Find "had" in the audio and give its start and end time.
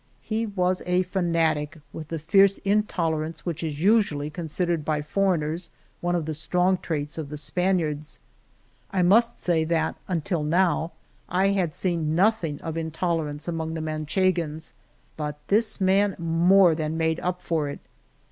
11.49-11.75